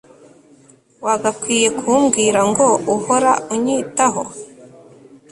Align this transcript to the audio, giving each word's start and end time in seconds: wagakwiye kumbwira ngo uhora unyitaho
wagakwiye 1.05 1.67
kumbwira 1.79 2.39
ngo 2.49 2.65
uhora 2.95 3.31
unyitaho 3.53 4.23